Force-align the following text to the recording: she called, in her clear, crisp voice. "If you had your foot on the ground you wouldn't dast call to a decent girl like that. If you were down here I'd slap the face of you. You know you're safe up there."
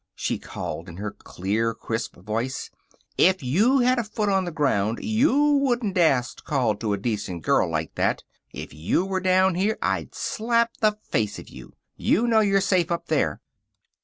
she 0.15 0.39
called, 0.39 0.89
in 0.89 0.97
her 0.97 1.11
clear, 1.11 1.75
crisp 1.75 2.15
voice. 2.17 2.71
"If 3.19 3.43
you 3.43 3.81
had 3.81 3.97
your 3.99 4.03
foot 4.03 4.29
on 4.29 4.45
the 4.45 4.51
ground 4.51 4.97
you 5.03 5.57
wouldn't 5.61 5.93
dast 5.93 6.43
call 6.43 6.73
to 6.77 6.93
a 6.93 6.97
decent 6.97 7.43
girl 7.43 7.69
like 7.69 7.93
that. 7.93 8.23
If 8.51 8.73
you 8.73 9.05
were 9.05 9.21
down 9.21 9.53
here 9.53 9.77
I'd 9.79 10.15
slap 10.15 10.71
the 10.77 10.97
face 11.11 11.37
of 11.37 11.49
you. 11.49 11.73
You 11.97 12.25
know 12.25 12.39
you're 12.39 12.61
safe 12.61 12.89
up 12.91 13.09
there." 13.09 13.41